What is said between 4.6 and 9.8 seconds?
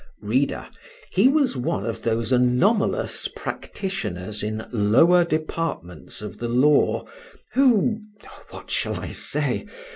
lower departments of the law who—what shall I say?